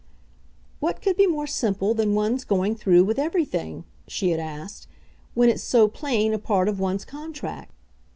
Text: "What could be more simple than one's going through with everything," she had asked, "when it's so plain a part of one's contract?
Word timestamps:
"What 0.79 0.99
could 0.99 1.15
be 1.15 1.27
more 1.27 1.45
simple 1.45 1.93
than 1.93 2.15
one's 2.15 2.43
going 2.43 2.73
through 2.75 3.03
with 3.03 3.19
everything," 3.19 3.83
she 4.07 4.31
had 4.31 4.39
asked, 4.39 4.87
"when 5.35 5.47
it's 5.47 5.61
so 5.61 5.87
plain 5.87 6.33
a 6.33 6.39
part 6.39 6.67
of 6.67 6.79
one's 6.79 7.05
contract? 7.05 7.71